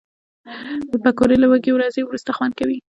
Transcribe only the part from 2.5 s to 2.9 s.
کوي